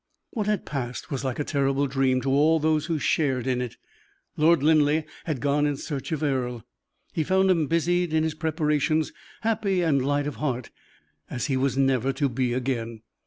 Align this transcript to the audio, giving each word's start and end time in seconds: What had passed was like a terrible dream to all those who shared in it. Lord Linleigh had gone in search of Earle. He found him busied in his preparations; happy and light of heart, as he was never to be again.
What 0.31 0.47
had 0.47 0.65
passed 0.65 1.11
was 1.11 1.23
like 1.23 1.37
a 1.37 1.43
terrible 1.43 1.85
dream 1.85 2.21
to 2.21 2.31
all 2.31 2.57
those 2.59 2.87
who 2.87 2.97
shared 2.97 3.45
in 3.45 3.61
it. 3.61 3.77
Lord 4.35 4.63
Linleigh 4.63 5.03
had 5.25 5.39
gone 5.39 5.67
in 5.67 5.77
search 5.77 6.11
of 6.11 6.23
Earle. 6.23 6.65
He 7.13 7.23
found 7.23 7.51
him 7.51 7.67
busied 7.67 8.11
in 8.11 8.23
his 8.23 8.33
preparations; 8.33 9.13
happy 9.41 9.83
and 9.83 10.03
light 10.03 10.25
of 10.25 10.37
heart, 10.37 10.71
as 11.29 11.45
he 11.45 11.55
was 11.55 11.77
never 11.77 12.11
to 12.13 12.27
be 12.29 12.51
again. 12.51 13.03